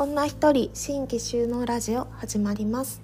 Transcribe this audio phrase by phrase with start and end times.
[0.00, 3.02] 女一人新規収納ラジオ始まります。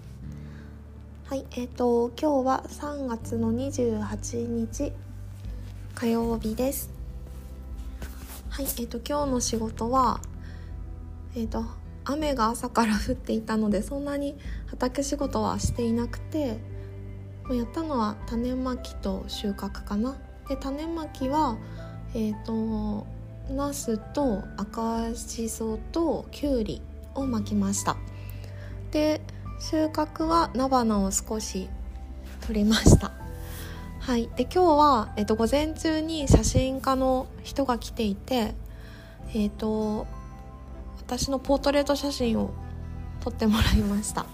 [1.27, 4.95] はいえーと今日は3月の28日
[5.95, 6.89] 火曜日です。
[8.49, 10.23] はいえーと今日の仕事は
[11.35, 11.67] えーと
[12.07, 14.39] 雨が朝から降っていたのでそんなに
[14.69, 16.57] 畑仕事はしていなくて
[17.51, 20.17] やったのは種まきと収穫かな。
[20.49, 21.59] で種まきは
[22.15, 23.07] えっ、ー、と
[23.49, 26.83] ナスと赤しそときゅうり
[27.17, 27.97] を巻きました。
[28.91, 29.21] で
[29.59, 31.69] 収穫は菜花を少し
[32.47, 33.13] 取りました。
[34.01, 34.31] はい。
[34.37, 38.55] で今日は、えっと、午前中に写真家の人が来ていて
[39.35, 40.07] えっ、と
[40.99, 42.51] 私のポートレート写真を
[43.21, 44.27] 撮ってもらいました。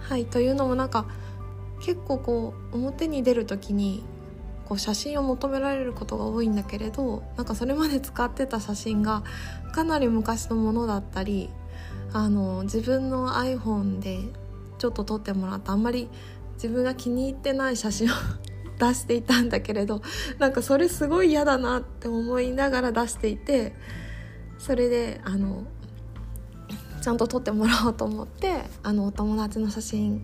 [0.00, 0.26] はい。
[0.26, 1.06] というのもなんか
[1.80, 4.02] 結構こう表に出る時に
[4.66, 9.22] こう写真を求められることが多いんだけれどなんかそれまで使ってた写真が
[9.72, 11.50] かなり昔のものだったり
[12.12, 14.20] あの自分の iPhone で
[14.78, 16.08] ちょっと撮ってもらったあんまり
[16.54, 18.14] 自分が気に入ってない写真を
[18.78, 20.02] 出していたんだけれど
[20.38, 23.74] なんかそれすごい嫌だなって思いながら出していて
[24.58, 25.64] それであの
[27.00, 30.22] ちゃんと撮ってもらおうと思ってあのお友達の写真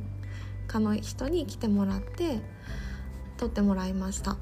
[0.67, 2.43] 家の人に来てもらって
[3.37, 4.37] 撮ってもらいました。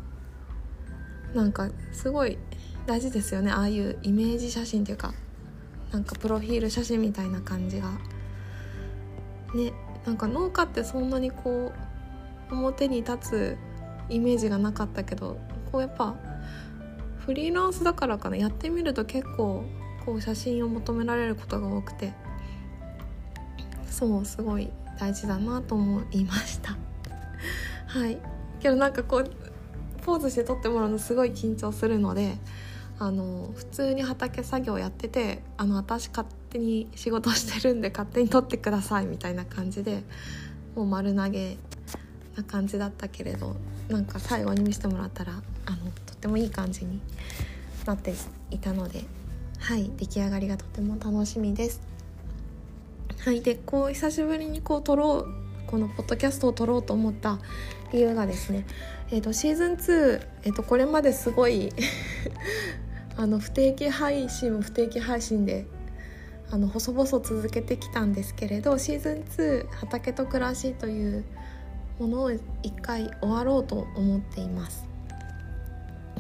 [1.34, 2.38] なんかすごい
[2.86, 3.50] 大事ですよね。
[3.50, 5.14] ああいうイメージ写真っていうか。
[5.92, 7.90] なんかプロフィール写真みたいな感じが。
[9.54, 9.72] ね
[10.06, 11.72] なんか農家ってそんなにこ
[12.50, 13.56] う表に立つ
[14.08, 15.38] イメージがなかったけど
[15.70, 16.16] こうやっぱ
[17.18, 18.36] フリーランスだからかな。
[18.36, 19.64] やってみると結構
[20.06, 22.12] こう写真を求められることが多くて。
[23.90, 26.78] そうすごい大事だなと思いました。
[27.86, 28.18] はい。
[28.60, 29.30] けどなんかこう
[30.02, 32.38] ポーズして撮ってもらうのすごい緊張するので
[33.00, 40.02] あの普通に畑作業やっててあの私勝手に仕事してるんで勝手に撮ってくださいみたいな感じで
[40.76, 41.56] もう丸投げ
[42.36, 43.56] な感じだったけれど
[43.88, 45.32] なんか最後に見せてもらったら
[45.64, 47.00] あのとってもいい感じに
[47.86, 48.12] なって
[48.50, 49.04] いたので
[49.60, 51.80] はい出来上がりがとても楽しみです。
[53.20, 55.26] はいでこう久しぶりにこう撮ろう
[55.66, 57.38] このポッドキャストを撮ろうと思った
[57.92, 58.66] 理由がですね、
[59.10, 61.72] えーと、シーズン2、えーと、これまですごい
[63.16, 65.66] あの不定期配信も不定期配信で
[66.50, 71.24] あの細々続けてきたんですけれどシーズン2「畑と暮らし」という
[71.98, 74.84] ものを一回終わろうと思っています。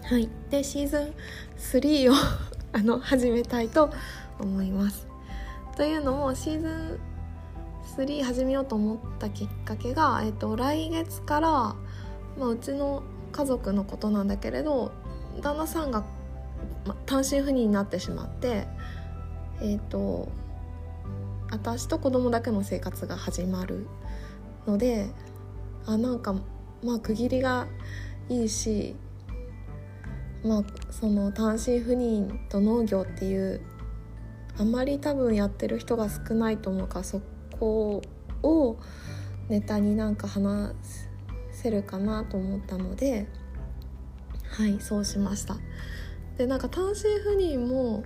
[0.02, 1.14] はい、でシーズン
[1.56, 2.14] 3を
[2.72, 3.90] あの始めたいと
[4.38, 5.06] 思います。
[5.76, 7.00] というのもシーズン
[7.96, 11.76] 3始めようと思ったきっかけが、えっと、来月から、ま
[12.42, 13.02] あ、うちの
[13.32, 14.92] 家族のことなんだけれど
[15.40, 16.04] 旦那さんが、
[17.06, 18.66] 単身赴任になってしまって
[19.60, 20.28] えっ、と
[21.50, 23.86] 私と子供だけの生活が始まる
[24.66, 25.10] ので
[25.86, 26.34] あなんか
[26.82, 27.66] まあ区切りが
[28.28, 28.96] いいし
[30.44, 33.60] まあその単身赴任と農業っていう
[34.58, 37.20] あまり多分やってる人が少ないと思うからそ
[37.58, 38.02] こ
[38.42, 38.76] を
[39.48, 40.74] ネタになんか話
[41.50, 43.26] せるかなと思ったので
[44.50, 45.56] はいそうしました。
[46.40, 48.02] でなんか単身赴任も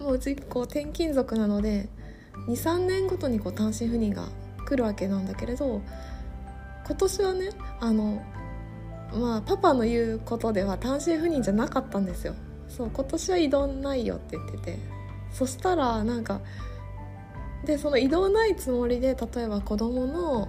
[0.00, 1.88] もううちこう転勤族なので
[2.48, 4.26] 23年ごとにこう単身赴任が
[4.66, 5.80] 来るわけなんだけれど
[6.84, 8.20] 今年はねあの
[9.14, 12.34] まあパパの言うことでは単身赴任じゃなかったんですよ。
[12.68, 14.78] そう今年は移動ないよって言ってて。
[15.32, 16.40] そしたらなんか
[17.64, 20.48] でその移動ないつもりで例えば子どもの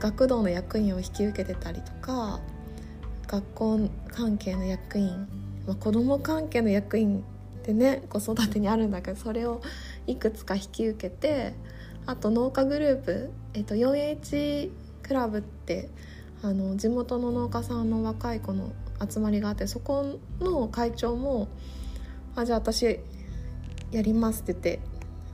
[0.00, 2.40] 学童の役員を引き受けてたりとか
[3.26, 7.22] 学校関係の役員、まあ、子ども関係の役員っ
[7.64, 9.62] てね子育てにあるんだけどそれを
[10.06, 11.54] いくつか引き受けて
[12.06, 14.70] あと農家グループ、えっと、4H
[15.02, 15.88] クラブって
[16.42, 18.72] あの地元の農家さんの若い子の
[19.10, 21.48] 集まりがあってそこの会長も
[22.36, 23.00] 「あじゃあ私
[23.90, 24.80] やります」って言って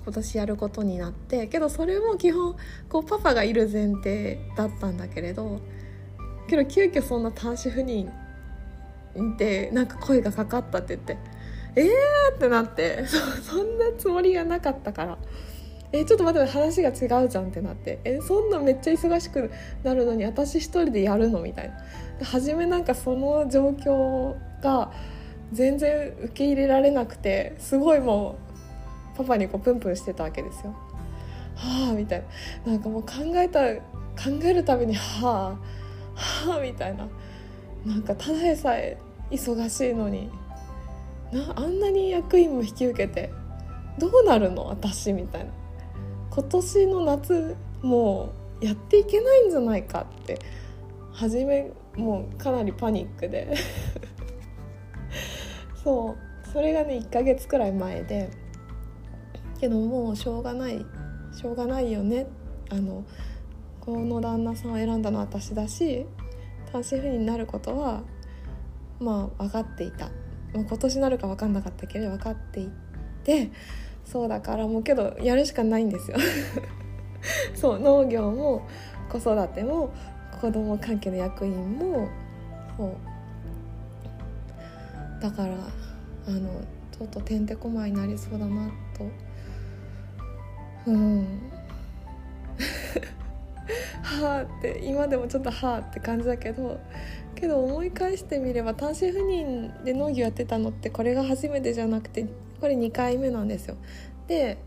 [0.04, 2.56] 今年やることになってけどそれも基本
[2.88, 5.60] こうパパがいる前提だったんだけれど
[6.49, 8.10] けど急遽そんな単身赴任
[9.36, 11.18] でなんか声がかかったって言って
[11.76, 13.18] えーってなってそ
[13.56, 15.18] そんなつもりがなかったから。
[15.92, 17.98] えちょっと待って話が違うじゃんってなって。
[18.04, 19.50] えそんなめっちゃ忙しく
[19.82, 21.68] なるのに私一人でやるのみたい
[22.20, 22.24] な。
[22.24, 24.92] 初めなんかその状況が
[25.52, 28.36] 全然受け入れられなくてすごいも
[29.14, 30.76] うパパにこうプンプンしてたわけですよ。
[31.56, 32.22] はあみたい
[32.64, 32.72] な。
[32.72, 33.80] なんかもう考えた考
[34.44, 35.58] えるたびには
[36.46, 37.08] あはあみたいな。
[37.84, 38.98] なんかただでさえ
[39.30, 40.30] 忙しいのに。
[41.32, 43.32] なあんなに役員も引き受けて
[43.98, 44.66] どうなるの？
[44.66, 45.50] 私みたいな。
[46.30, 50.38] 今年の夏もうやっていけないんじゃないかって。
[51.12, 53.54] 初めもうかなりパニックで。
[55.84, 56.48] そう。
[56.52, 58.30] それがね1ヶ月くらい前で。
[59.60, 60.84] けどもうしょうがない。
[61.32, 62.26] しょうがないよね。
[62.70, 63.04] あの
[63.80, 66.06] この旦那さんを選んだのは私だし。
[66.72, 68.02] 単身赴任になることは
[69.00, 70.06] まあ分かっていた、
[70.55, 72.70] まあ、今年なるか分かんなかったけど分かってい
[73.25, 73.50] て
[74.05, 76.17] そうだからもうけどやるしかないんですよ。
[77.55, 78.67] そう農業も
[79.11, 79.90] 子育ても
[80.40, 82.08] 子ども関係の役員も
[82.76, 82.96] そう。
[85.23, 85.55] だから
[86.26, 86.49] あの
[86.90, 89.05] ちょっとてんてこまいになりそうだなと。
[90.87, 91.59] うん。
[94.02, 96.81] はあって今でもちょっとはあって感じだけど
[97.35, 102.26] けど思い返してみれば単身赴任で農業やってたのってこれが初めてじゃなくて
[102.61, 103.76] これ2回目なんですよ。
[104.26, 104.58] で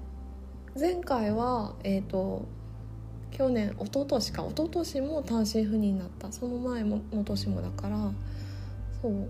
[0.80, 2.48] 前回はえっ、ー、と
[3.32, 8.12] 去年一昨年か一昨年も単身赴任だったその前もの年もだから
[9.02, 9.28] そう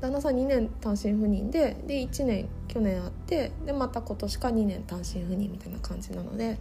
[0.00, 6.58] 旦那さん2年単身赴任でで1年去年あってでまた今年か2年単身赴任みたいな感じなので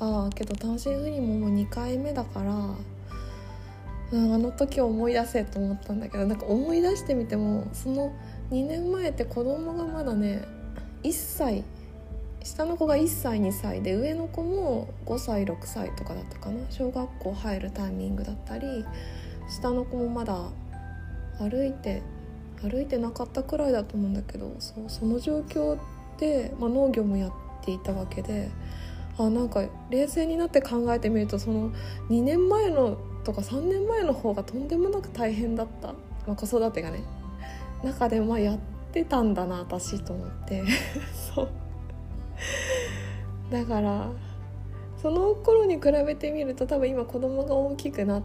[0.00, 2.54] ああけど単身赴任ももう2回目だから、
[4.12, 8.12] うん、あの時思い出せと思ったんだけどなんか思い出してみてもその
[8.50, 10.42] 2年前って子供がまだね
[11.04, 11.64] 1歳
[12.44, 18.84] 下の子が1歳2歳で上の子も5歳6歳とかだったかな小学校入るタイミングだったり
[19.48, 20.36] 下の子もまだ
[21.38, 22.02] 歩いて
[22.62, 25.78] 歩いてなかったくらいだと思うんだけどそうその状況
[26.18, 27.32] で、まあ、農業もやっ
[27.64, 28.50] ていたわけで
[29.18, 31.70] あなんか冷静になって考えてみるとその
[32.08, 35.88] 2年前のとか3年前の方がとんでもなく大変だった、
[36.26, 37.02] まあ、子育てがね。
[37.84, 38.58] 中でまあやっ
[38.92, 40.62] てたんだな私と思って。
[41.34, 41.48] そう。
[43.50, 44.10] だから
[44.96, 48.22] その頃に比べてみると多分今子供が大きくなっ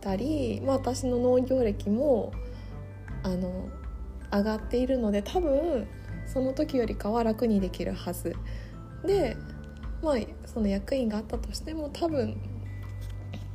[0.00, 2.32] たり、まあ、私の農業歴も
[3.24, 3.68] あの
[4.30, 5.88] 上がっているので多分
[6.26, 8.36] その時よりかは楽にできるはず。
[9.04, 9.36] で
[10.02, 10.14] まあ
[10.46, 12.36] その役員があったとしても多分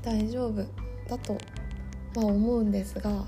[0.02, 0.66] 大丈夫
[1.08, 1.38] だと
[2.16, 3.26] は思うんですが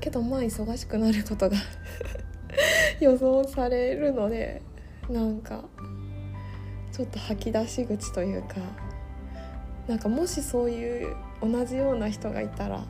[0.00, 1.56] けどまあ忙しくなることが
[3.00, 4.62] 予想されるので
[5.10, 5.64] なんか
[6.92, 8.56] ちょっと吐き出し口というか
[9.88, 12.84] なんかもしそういう同じような人がいたら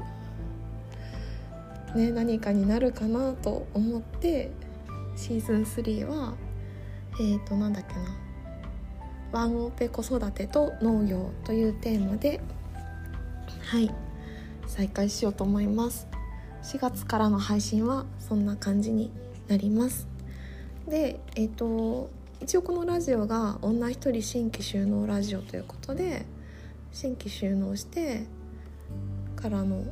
[1.95, 4.51] ね、何かになるかなと思って
[5.17, 6.35] シーズン3は
[7.21, 8.01] えっ、ー、となんだっけな。
[9.33, 12.41] ワンオペ子育てと農業というテーマで
[13.67, 13.91] はい
[14.67, 16.09] 再開しようと思います。
[16.63, 19.13] 4月からの配信はそんな感じに
[19.49, 20.09] なります。
[20.89, 22.11] でえっ、ー、と
[22.41, 26.27] 一応このラジオが女一人新規収納ラジオということで
[26.93, 28.27] 新規収納して
[29.37, 29.85] からの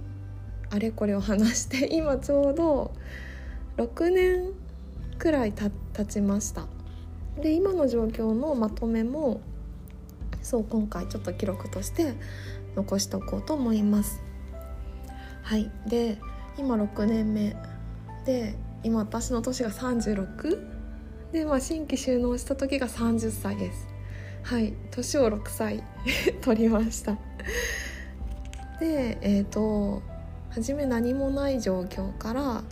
[0.72, 2.92] あれこれを話して 今ちょうど
[3.76, 4.52] 6年
[5.18, 5.70] くらい経
[6.06, 6.66] ちました。
[7.40, 9.40] で今の状況のまとめも
[10.42, 12.14] そう今回ちょっと記録として
[12.74, 14.22] 残しておこうと思います。
[15.42, 15.70] はい。
[15.86, 16.18] で
[16.56, 17.54] 今6年目。
[18.24, 20.58] で今私の年が36
[21.32, 23.88] で、まあ、新規収納した時が30歳です。
[24.42, 24.72] はい。
[24.90, 25.84] 年を6歳
[26.40, 27.18] 取りました。
[28.80, 30.02] でえっ、ー、と
[30.54, 32.62] 初め何もない状況から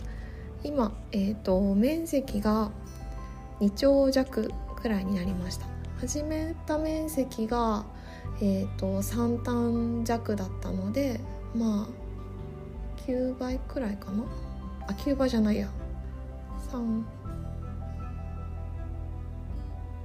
[0.63, 2.71] 今、えーと、面積が
[3.59, 5.65] 2兆弱くらいになりました。
[5.99, 7.85] 始めた面積が、
[8.41, 11.19] えーと、3単弱だったので
[11.55, 14.23] まあ9倍くらいかな？
[14.87, 15.69] あ9倍じゃないや。
[16.71, 17.03] 3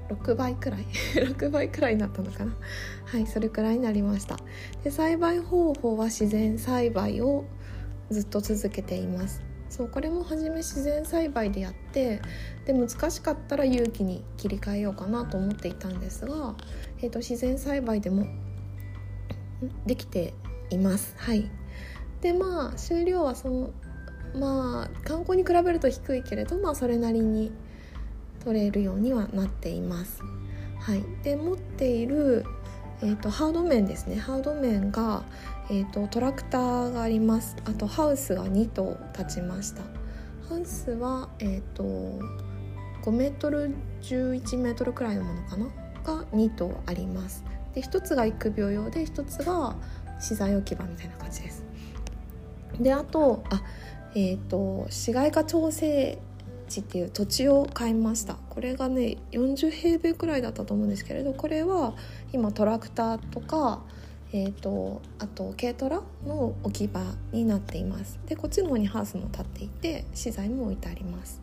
[0.08, 0.86] 6倍くらい。
[1.16, 2.52] 6倍くらいになったのかな？
[3.04, 4.38] はいそれくらいになりました。
[4.84, 7.44] で栽培方法は自然栽培を
[8.10, 9.42] ずっと続けています。
[9.68, 12.22] そうこれも初め自然栽培でやって
[12.66, 16.54] で難しかったら有機に切り替えようかなと思っていたんですが、
[17.02, 18.26] えーと、自然栽培でも
[19.84, 20.34] できて
[20.70, 21.14] います。
[21.18, 21.50] はい。
[22.20, 23.70] でまあ収量はその
[24.34, 27.52] まあ観光に比べると低いけれどまあそれなりに
[28.44, 30.22] 取れるようにはなっています。
[30.78, 31.02] はい。
[31.24, 32.44] で持っている
[33.02, 34.16] えーと、ハード面ですね。
[34.16, 35.22] ハード面が、
[35.68, 37.56] えーと、トラクターがあります。
[37.64, 39.82] あとハウスが2頭立ちました。
[40.48, 41.82] ハウスは、えーと、
[43.02, 45.66] 5メートル11メートルくらいのものかな？
[46.04, 47.44] が2頭あります。
[47.74, 49.76] で1つが育苗用で1つが
[50.20, 51.64] 資材置き場みたいな感じです。
[52.80, 53.62] であとあ
[54.14, 56.18] えっ、ー、と市街化調整
[56.68, 58.34] 地っていう土地を買いました。
[58.50, 61.94] これがね40平米くらいだったと思うんですけれどこれは
[62.32, 63.82] 今トラクターとか
[64.32, 67.00] えーと、あと軽トラの置き場
[67.32, 68.18] になっています。
[68.26, 71.40] でこっちの方にハウスも立っていて資材も置いてあります。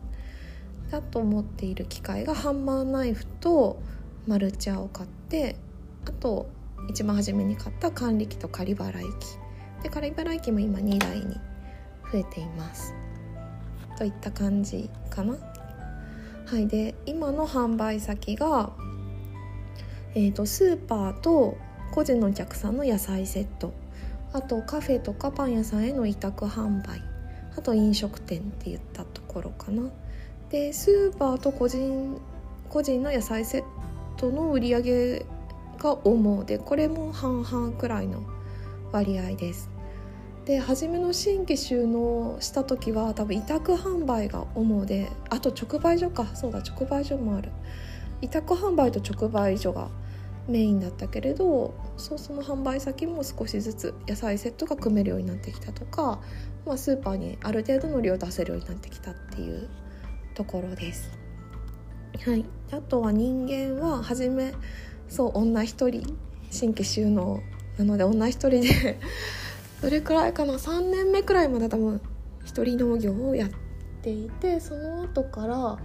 [0.92, 3.80] あと持っている機械がハンマーナイフと
[4.26, 5.56] マルチャーを買って
[6.06, 6.46] あと
[6.90, 9.38] 一番初めに買った管理機と仮払い機。
[9.82, 11.34] で仮払い機も今2台に
[12.12, 12.94] 増えています。
[13.96, 15.36] といった感じかな。
[16.46, 16.68] はい。
[16.68, 18.72] で今の販売先が、
[20.14, 21.56] えーとスーパーと
[21.94, 23.72] 個人のお客さんの野菜セット。
[24.32, 27.00] あとカフェとかパン屋さんへの委託販売。
[27.56, 29.84] あと飲食店って言ったところかな。
[30.50, 32.18] でスーパーと個人
[32.68, 33.64] 個人の野菜セッ
[34.16, 35.26] トの売り上げ
[35.78, 36.44] が主。
[36.44, 38.24] でこれも半々くらいの
[38.90, 39.70] 割合です。
[40.46, 46.26] で初めの新規収納した時は多分委託販売が主であと直売所か。
[46.34, 47.50] そうだ直売所もある。
[48.20, 49.86] 委託販売と直売所が
[50.48, 56.20] メインだったけれどそうその販売先も少しずつ野菜セットが組めるようになってきたとか、
[56.66, 59.68] まあ、スーパーにある程度の量出せるようになってきたっていう
[60.34, 61.10] ところです。
[62.24, 64.54] はい、あとは人間は初め
[65.08, 66.16] そう女一人
[66.50, 67.40] 新規収納
[67.76, 68.98] なので女一人で
[69.82, 72.00] どれくらいかな？3年目くらいまで多分
[72.44, 73.50] 一人農業をやっ
[74.02, 75.78] ていてその後から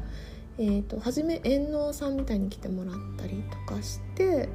[0.59, 4.49] えーと、初め遠納さんみたいに来てもらったりとかして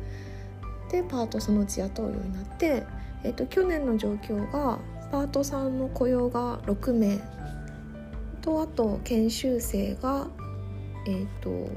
[0.94, 2.84] でパートそのうち雇うようになって、
[3.24, 4.78] えーと、去年の状況が
[5.10, 7.18] パートさんの雇用が6名
[8.42, 10.28] とあと研修生が、
[11.08, 11.68] えーと、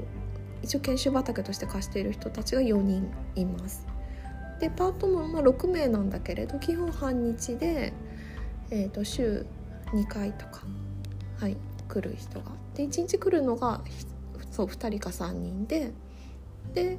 [0.62, 3.88] 一応研修畑として貸している人たちが4人います。
[4.60, 7.92] でパートもまあ6名なんだけれど基本半日で、
[8.70, 9.46] えー、と週
[9.86, 10.62] 2回とか、
[11.40, 11.56] はい、
[11.88, 12.52] 来る人が。
[12.74, 13.80] で1日来るのが
[14.52, 15.92] そう2人か3人で
[16.72, 16.98] で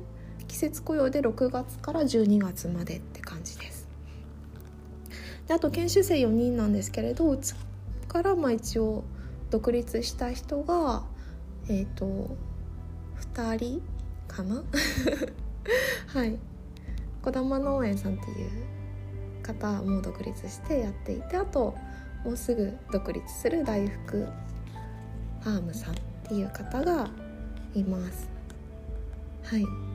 [0.50, 3.88] 季節雇用で6月から12月までって感じです。
[5.48, 7.54] であと研修生4人なんですけれどうち
[8.08, 9.04] からまあ一応
[9.52, 11.04] 独立した人が
[11.70, 12.36] えっ、ー、と
[13.36, 13.82] 2人
[14.28, 14.64] かな？
[16.14, 16.38] はい。
[17.22, 21.76] 児玉農園さんっていう方も独立してやっていてあと
[22.26, 24.18] もうすぐ独立する大福
[25.42, 27.10] ファームさんっていう方が
[27.76, 28.30] います。
[29.44, 29.89] はい。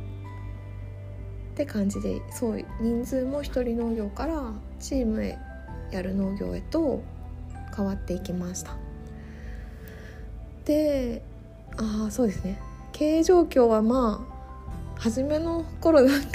[1.54, 5.38] って感じでそう人数も一人農業からチームへ
[5.92, 7.00] やる農業へと
[7.74, 8.76] 変わっていきました。
[10.64, 11.22] で
[11.76, 12.58] ああそうですね。
[12.92, 16.28] 経営状況はまあ初めの頃なんか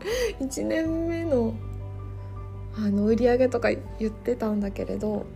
[0.40, 1.52] 1年目の
[2.74, 5.26] あの売り上げとか言ってたんだけれど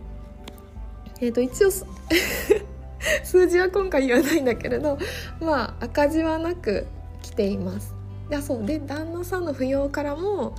[1.21, 1.69] えっ、ー、と一応
[3.23, 4.97] 数字は今回言わないんだけれど
[5.39, 6.87] まあ赤字はなく
[7.21, 7.96] 来ています。
[8.29, 8.65] でそう。
[8.65, 10.55] で旦那さんの扶養からも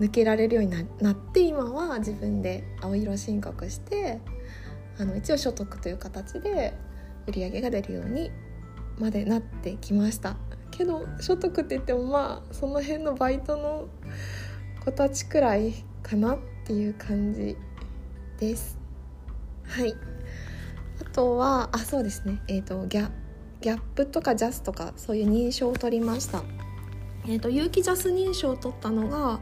[0.00, 0.70] 抜けられるように
[1.00, 4.20] なって今は自分で青色申告して
[4.98, 6.74] あの一応所得という形で
[7.26, 8.30] 売り上げが出るように
[8.98, 10.36] までなってきました。
[10.70, 13.88] けど所得って言ってもまあその辺のバイトの
[14.84, 17.56] 子たちくらいかなっていう感じ
[18.38, 18.78] です。
[19.64, 19.94] はい。
[21.00, 22.40] あとはあそうですね。
[22.48, 23.10] えっ、ー、とギャ
[23.60, 26.42] ギャップとかジャスとかそういう認証を取りました。
[27.26, 29.40] え、ー、と有機ジャス認証を取ったのが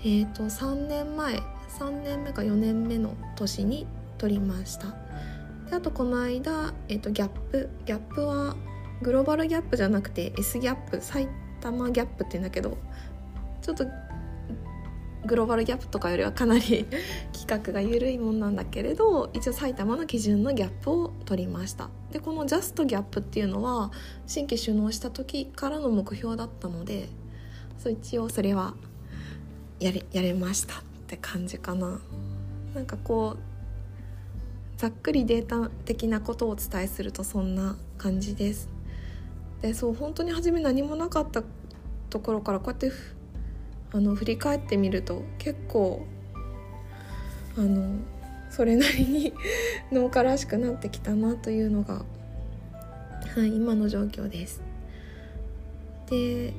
[0.00, 1.40] え、ー、と3年前
[1.78, 3.86] 3年目か4年目の年に
[4.18, 4.86] 取りました。
[5.68, 8.56] であとこの間、えーと、ギャップギャップは
[9.02, 11.28] グローバルギャップじゃなくて S ギャップ埼
[11.60, 12.78] 玉ギャップって言うんだけど
[13.62, 13.84] ちょっと
[15.26, 16.86] グローバルギャップとかよりはかなり
[17.46, 21.88] 規格が緩いもんなんだけれど一応埼玉の基準のギャップを取りました。
[22.10, 23.92] でこのジャストギャップっていうのは
[24.26, 27.08] 新規収納した時からの目標だったので
[27.78, 28.74] そう一応それは
[29.78, 32.00] やれやれましたって感じかな。
[32.74, 33.38] なんかこう
[34.76, 38.68] ざっくりデータ的なことをお伝えするとそんな感じです。
[39.62, 41.44] でそう本当に初め何もなかった
[42.10, 42.90] ところからこうやって
[43.92, 46.04] あの振り返ってみると結構
[47.56, 47.98] あの
[48.50, 49.32] それなりに
[49.92, 52.04] 農家らしくなってきたなというのが、
[53.34, 54.62] はい、今の状況です。
[56.10, 56.54] で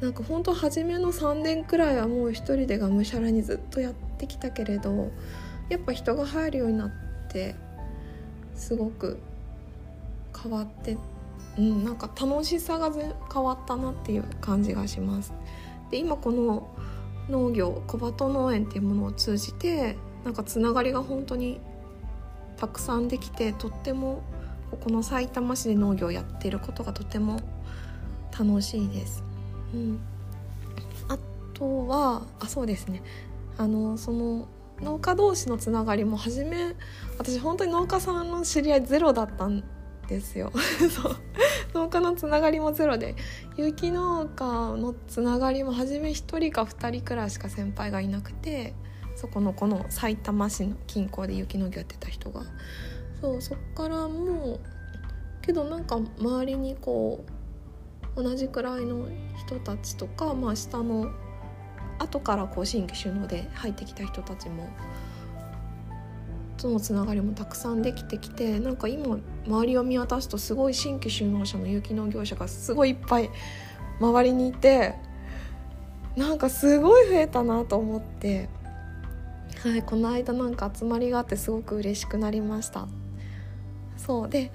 [0.00, 5.10] なんか本当初めの3年くらいはもう一人でがむしゃらにずっとやってきたけれど
[5.68, 6.90] やっぱ人が入るようになっ
[7.28, 7.54] て
[8.54, 9.18] すごく
[10.42, 10.98] 変わって
[11.56, 12.90] うんなんか楽しさが
[13.32, 15.32] 変わったなっていう感じがします。
[15.90, 16.68] で今この
[17.28, 21.60] 農業小鳩農園っていうものを通じてなんかつながりが本当に
[22.56, 24.22] たくさんできてとっても
[24.70, 27.40] ここのさいたま市で農業をやっていることがとても
[28.36, 29.22] 楽しいです。
[29.72, 30.00] うん、
[31.08, 31.18] あ
[31.52, 33.02] とはあそうですね。
[33.56, 34.48] あのその
[34.80, 36.74] 農家同士のつながりも初め
[37.18, 39.62] 私本当に農家さんの知り合いゼロだったん
[40.08, 40.52] ですよ。
[40.90, 41.16] そう。
[41.74, 43.14] 農家のつながりもゼロで
[43.56, 44.44] 有機農家
[44.76, 48.74] のつながりも初め1人か2人くらいしか先輩がいなくて
[49.16, 52.42] そこのこのさいたま市の近郊で有機農業やってた人が。
[53.20, 54.60] そうそっからもう
[55.40, 57.24] けどなんか周りにこ
[58.16, 61.10] う同じくらいの人たちとか、まあ、下の
[61.98, 64.68] 後からこう新規収納で入ってきた人たちも
[66.56, 73.30] とのつながりもたくさんできてきてなんか今周りを見渡すとすごい新規就農者の有機農業者がすごいいっぱい
[74.00, 74.94] 周りにいて
[76.16, 78.48] なんかすごい増えたなと思って、
[79.64, 82.86] はい、この間なんか集まりがあってすごく嬉しくなりました。
[83.96, 84.52] そうで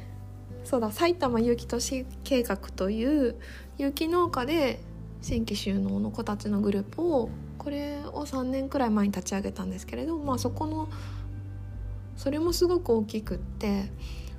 [0.64, 3.36] そうだ埼玉有機都市計画という
[3.80, 4.80] 有機農家で
[5.24, 10.88] 新規収納の子たちのグループをこれを3年くらい前に立ち上げたんですけれど、まあ、そこの
[12.16, 13.86] それもすごく大きくって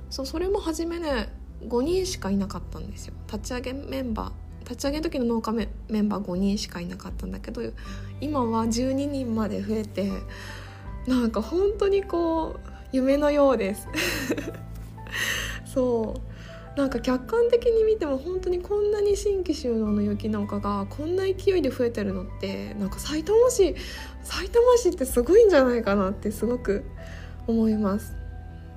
[0.09, 1.27] そうそれも初めね
[1.67, 3.13] 5人しかいなかったんですよ。
[3.27, 4.31] 立ち上げメンバー
[4.69, 5.67] 立ち上げの時の農家メ
[5.99, 7.61] ンバー5人しかいなかったんだけど
[8.21, 10.09] 今は12人まで増えて
[11.07, 13.87] なんか本当にこう夢のようです
[15.65, 16.15] そ
[16.75, 23.75] うなんか客観的に見ても本当にこんなに新規収納の雪農家がこんな勢いで増えてるのってなんか埼玉市
[24.23, 26.85] 埼玉市ってすごいんじゃないかなってすごく
[27.47, 28.15] 思います。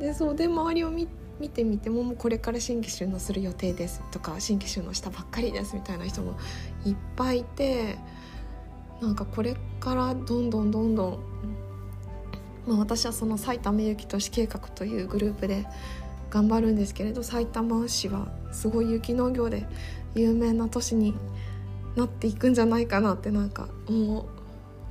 [0.00, 1.06] でそうで周りを見
[1.40, 6.36] 見てみてももうこれから新規収納する予定ですとか新規収納したばっかりですみたいな人も
[6.84, 7.96] いっぱいいて
[9.00, 11.18] なんかこれからどんどんどんどん、
[12.66, 15.66] まあ、私はその埼玉雪都市計画というグループで
[16.30, 19.66] 頑張るんですけれど埼玉市はすごい雪農業で
[20.14, 21.14] 有名な都市に
[21.96, 24.24] なっていくんじゃないかなってなんかもう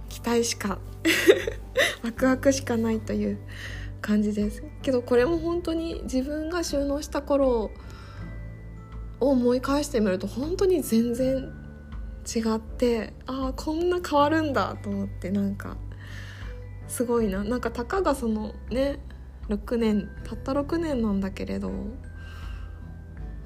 [0.09, 0.79] 期待しか
[2.03, 3.39] ワクワクしかないという
[4.01, 4.63] 感じです。
[4.81, 7.71] けどこれも本当に自分が収納した頃を
[9.19, 11.51] 思い返してみると本当に全然
[12.25, 15.77] 違ってああこんな変わるんだと思ってなんか
[16.93, 17.43] すごいな。
[17.43, 18.99] なんかたかがそのね
[19.49, 21.71] 6年たった6年なんだけれど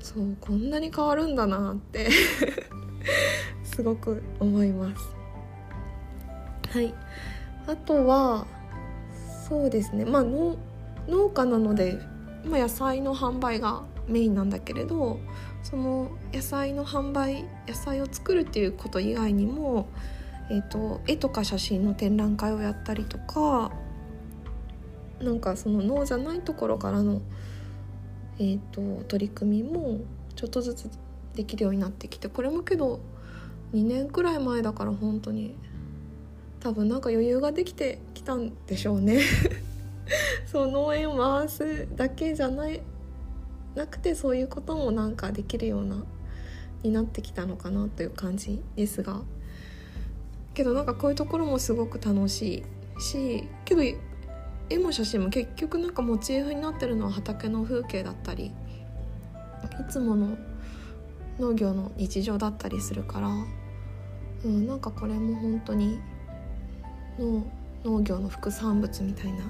[0.02, 2.10] そうこんなに変わるんだなって
[3.64, 5.16] すごく思います。
[6.72, 6.94] はい。
[7.68, 8.46] あとは
[9.48, 10.04] そうですね。
[10.04, 10.58] まあ農
[11.34, 12.02] 家なので、
[12.44, 15.22] まあ、野菜の販売がメインなんだけれど
[15.64, 19.88] その野菜の販売野菜を作るっていうこと以外にも、
[20.50, 23.72] えーと絵とか写真の展覧会をやったりとか
[25.22, 27.22] なんかその脳じゃないところからの、
[28.40, 30.02] えーと、取り組みも
[30.36, 30.90] ちょっとずつ
[31.34, 33.00] できるようになってきてこれもけど
[33.74, 35.56] 2年くらい前だから本当に
[36.60, 39.22] 多分なんか余裕ができてきたんでしょうね。
[40.46, 42.82] そう農園を回すだけじゃない
[43.76, 46.04] なくてそういうこともなんかできるような
[46.84, 49.22] になってきたのかなという感じですが。
[50.58, 52.64] けどなんかこういうところもすごく楽し
[52.98, 53.84] いしけど
[54.72, 58.52] 絵も写真も結局なんかモチーフになってるのは畑の風景だったりい
[59.88, 60.36] つもの
[61.40, 63.30] 農業の日常だったりするから、
[64.46, 66.00] うん、なんかこれも本当に
[67.20, 67.46] の
[67.86, 69.44] 農業の副産物みたいな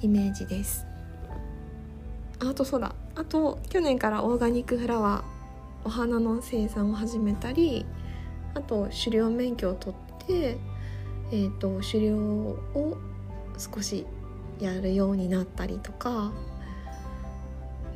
[0.00, 0.86] イメージです。
[2.38, 2.94] あとそうだ。
[3.14, 7.84] あと去年からオーガニックフラワーお花の生産を始めたり
[8.54, 12.96] あと狩猟免許を取って、えーと狩猟を
[13.58, 14.06] 少し
[14.60, 16.32] やるようになったりとか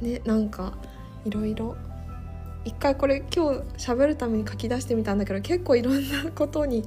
[0.00, 0.74] ねなんか
[1.24, 1.76] いろいろ
[2.64, 6.84] 一回これ今日喋るために書き出してみたんだけど結構いろんなことに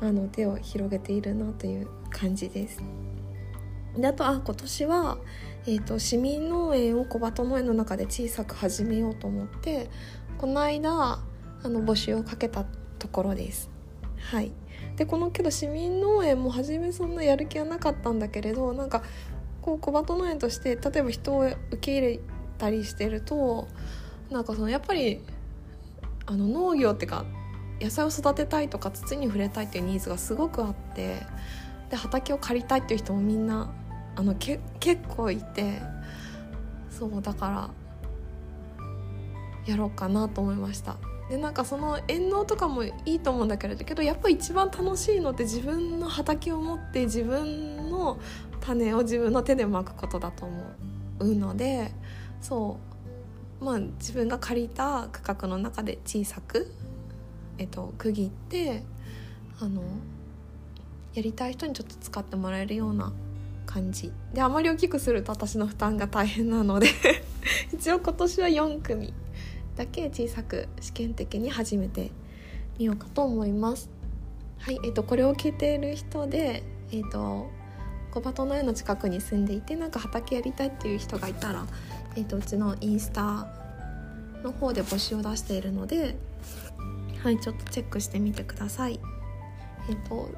[0.00, 2.82] あの手を広げているなという感じです。
[3.96, 5.18] であとあ今年は、
[5.66, 9.88] えーと、市民農園を小鳩農園の中で小さく始めようと思って
[10.36, 12.64] この間あの募集をかけた
[12.98, 13.70] ところです。
[14.18, 14.50] はい
[14.96, 19.02] でこのけど市民農園も初めそんなやる気はなかったんだけれどなんか
[19.60, 22.20] こう小鳩農園として例えば人を受け入れ
[22.58, 23.66] たりしてると
[24.30, 25.20] なんかそのやっぱり
[26.26, 27.24] あの農業っていうか
[27.80, 31.20] 野菜を育てたいとか土に触れたいっていうニーズがすごくあって
[31.90, 33.72] で畑を借りたいっていう人もみんな
[34.16, 35.82] あのけ結構いて
[36.88, 37.70] そうだから
[39.66, 40.96] やろうかなと思いました。
[41.28, 48.18] でなんかその遠農とかもいいと思うんだけれどけどやっぱ一番楽しいのって自分の畑を持って自分の
[48.60, 50.62] 種を自分の手でまくことだと思
[51.20, 51.92] ううので
[52.40, 52.94] そう。
[53.64, 56.70] まあ自分が借りた区画の中で小さく、
[57.56, 58.82] えっと、区切って
[59.60, 59.82] あの
[61.14, 63.12] やりたい人にちょっと使ってもらえるような
[63.64, 64.12] 感じ。
[64.34, 66.88] であまり大きくすると私の負担が大変なので
[67.72, 69.14] 一応今年は4組。
[69.76, 72.10] だけ小さく試験的に始めて
[72.78, 73.90] みようかと思います。
[74.58, 77.50] はいえっ、ー、とこれを聞いている人でえっ、ー、と
[78.12, 81.66] 小鳩の絵の近くに住んでいてなんか畑やりたいっていう人がいたら、
[82.14, 83.48] えーと、うちのインスタ
[84.44, 86.16] の方で募集を出しているので
[87.22, 89.00] はいちょっとチェックしてみてください。
[89.88, 90.30] えっ、ー、と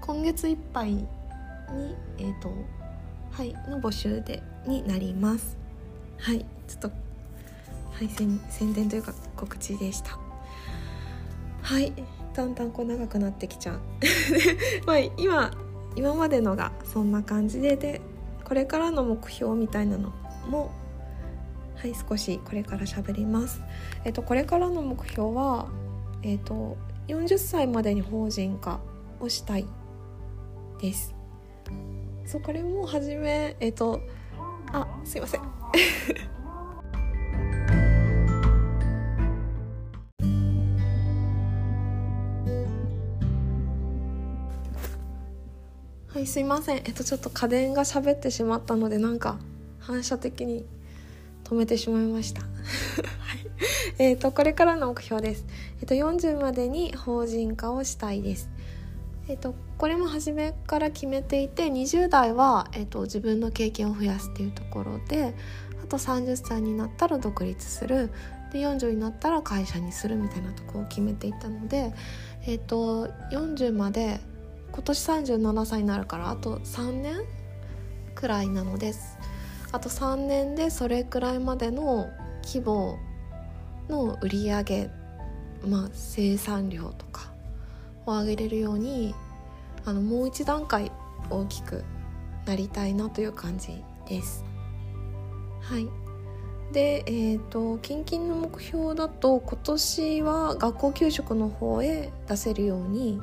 [0.00, 1.06] 今月いっぱいに
[2.18, 2.52] えっ、ー、と
[3.32, 5.56] はいの募集でになります。
[6.18, 7.03] はいちょっと
[7.94, 8.08] はい
[8.50, 10.18] 宣伝というか告知でした。
[11.62, 11.92] はい
[12.34, 13.80] だんだんこう長くなってきちゃう。
[14.84, 15.52] まあ今
[15.94, 18.00] 今までのがそんな感じでで
[18.42, 20.12] これからの目標みたいなの
[20.50, 20.72] も
[21.76, 23.60] はい少しこれから喋ります。
[24.04, 25.68] えっとこれからの目標は
[26.22, 26.76] えっと
[27.06, 28.80] 40歳までに法人化
[29.20, 29.66] をしたい
[30.80, 31.14] です。
[32.26, 34.00] そうこれも初めえっと
[34.72, 35.40] あすいません。
[46.24, 46.78] はいすいません。
[46.78, 49.36] えっとちょっと家電が喋ってしまったのでなんか
[49.78, 50.64] 反射的に
[51.44, 52.40] 止めてしまいました。
[52.40, 52.48] はい。
[53.98, 55.44] えっとこれからの目標です。
[55.80, 58.48] えっと40までに法人化をしたいです。
[59.28, 65.34] えっとこれも初めから決めていて20代は、えっと、自分の経験を増やすっていうところで
[65.82, 68.10] あと30歳になったら独立する。
[68.50, 71.92] で40になったら会社にするみたいなとこを決めていたので、
[72.46, 74.20] えっと、40まで
[74.74, 77.22] 今年37歳になるからあと3年
[78.16, 79.18] くらいなのです。
[79.70, 82.08] あと3年でそれくらいまでの
[82.44, 82.98] 規模
[83.88, 84.90] の売り上げ
[85.64, 87.32] まあ生産量とか
[88.04, 89.14] を上げれるように
[89.84, 90.90] あのもう一段階
[91.30, 91.84] 大きく
[92.44, 94.44] なりたいなという感じです。
[95.60, 95.86] はい。
[96.72, 103.20] でえーと、と近々の目標だと今年は学校給食の方へ出せるように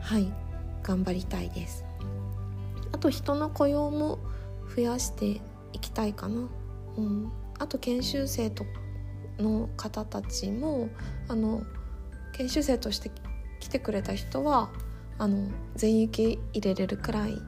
[0.00, 0.43] はい。
[0.84, 1.84] 頑張りたいです。
[2.92, 4.20] あと人の雇用も
[4.76, 5.40] 増やして
[5.72, 6.48] いきたいかな、
[6.96, 8.64] うん、あと研修生と
[9.38, 10.88] の方たちも
[11.26, 11.64] あの
[12.34, 13.10] 研修生として
[13.58, 14.70] 来てくれた人は
[15.18, 17.42] あの全員受け入れれるくらい。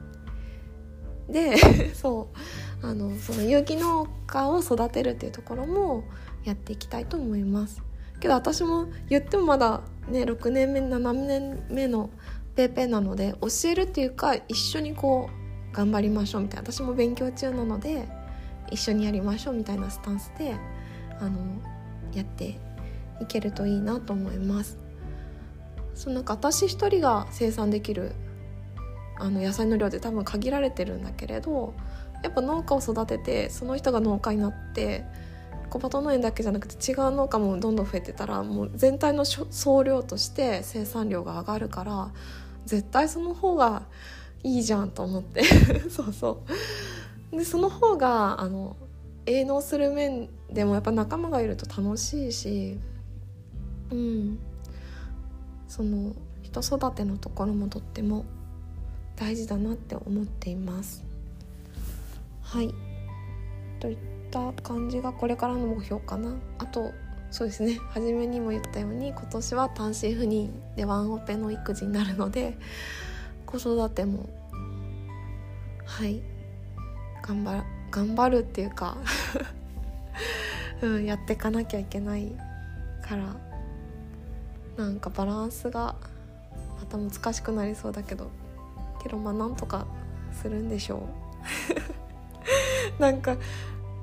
[1.29, 1.57] で
[1.95, 2.37] そう。
[2.81, 6.03] あのその有機農家を育てるっていうところも
[6.43, 7.81] やっていきたいと思います。
[8.19, 12.09] けど私も言ってもまだね6年目7年目の
[12.57, 15.29] ペーペーなので教えるっていうか一緒にこ
[15.71, 18.07] う頑張りましょうみたいな私も勉強中なので
[18.71, 20.55] 一緒にやりましょうみたいなスタンスで
[21.19, 21.37] あの
[22.13, 22.59] やって
[23.21, 24.77] いけるといいなと思います。
[25.93, 28.13] そのなんか私一人が生産できる
[29.19, 31.73] あの野菜の量って多分限られてるんだけれど
[32.23, 35.05] やっぱ農家を育ててその人が農家になって
[35.69, 42.11] 小鳩農園だけじゃなくて違う農家もどんどん増えてたらもう全体の総量として生産量が上がるから
[42.67, 43.83] 絶対その方が
[44.43, 45.43] いいじゃんと思って。
[45.89, 46.43] そうそ
[47.31, 47.37] う。
[47.37, 48.75] でその方があの
[49.25, 52.77] 営農する面でもやっぱ仲間がいると楽しいし
[53.91, 54.39] うん。
[55.67, 58.25] その人育てのところもとっても
[59.15, 61.03] 大事だなって思っています。
[62.41, 62.73] はい。
[63.79, 63.97] といっ
[64.29, 66.35] た感じがこれからの目標かな。
[66.57, 66.91] あと
[67.29, 67.79] そうですね。
[67.89, 72.57] 初めにも言ったように今年は単身赴任でワンオペの育児になるので
[73.45, 74.29] 子育ても
[75.85, 76.21] はい。
[77.27, 78.97] 頑張頑張るっていうか
[80.81, 82.31] うん、やっていかなきゃいけない
[83.01, 83.35] から
[84.77, 85.95] なんかバランスが
[86.79, 88.29] また難しくなりそうだけど
[89.01, 89.87] けどまあなんとか
[90.31, 91.01] するんでしょう。
[93.01, 93.37] なんか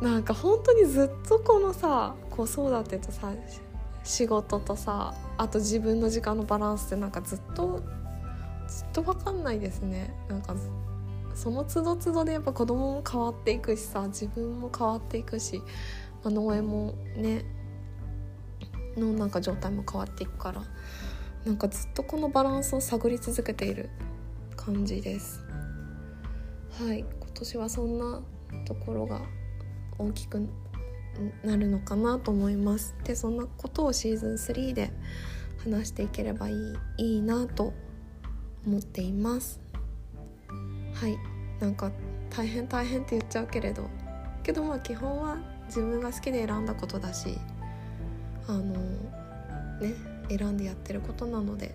[0.00, 3.32] なんか本当にずっとこのさ子育てとさ
[4.02, 7.80] 仕事とさあと自分の時間のバランスってなんかずっと
[8.68, 10.14] ずっと分かんないですね。
[10.28, 10.54] なんか
[11.34, 15.58] その都度都度でやっぱ子供も変わっていくしさ自分も変わっていくし、
[16.22, 17.44] まあ、農園もね
[18.96, 20.62] のなんか状態も変わっていくから
[21.44, 23.90] なんかずっとこのバランスを探り続けている
[24.56, 25.40] 感じです。
[26.80, 28.22] はい今年はそんな
[28.64, 29.20] ところが
[29.98, 30.48] 大きく
[31.42, 32.94] なるのかなと思います。
[33.04, 34.90] でそんなことをシーズン3で
[35.64, 36.56] 話していければいい
[36.98, 37.72] いいなと
[38.66, 39.60] 思っています。
[40.94, 41.16] はい。
[41.60, 41.90] なんか
[42.30, 43.88] 大変大変って言っちゃうけれど。
[44.44, 47.38] けどまあ基本は自分が好きで選んだことだし
[48.46, 48.62] あの
[49.80, 49.94] ね
[50.28, 51.74] 選んでやってることなので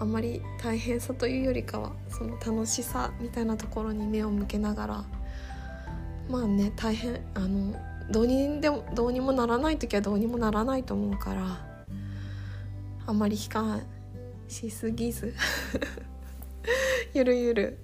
[0.00, 5.04] あんまり大変さというよりかはその楽しさみたいなところに目を向けながら
[6.28, 7.74] まあね大変あの
[8.10, 11.66] どうにでもどうにもならない時はどうにもならないと思うから
[13.06, 13.82] あんまり悲観
[14.48, 15.34] しすぎず
[17.14, 17.78] ゆるゆる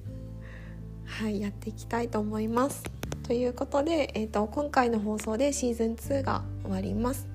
[1.04, 2.82] はいやっていきたいと思います。
[3.28, 7.26] ということで、えーと、今回の放送でシーズン2が終わります。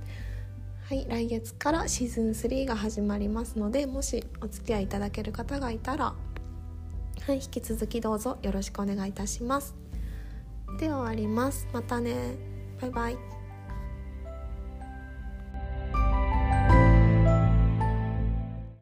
[0.85, 9.82] はい、来月からシーズン3が始まりますのでもしお付き合いいただける方がいたら、はい、引き続きどうぞよろしくお願いいたします。
[10.77, 11.67] では終わります。
[11.71, 12.35] またね。
[12.81, 13.17] バイバイ。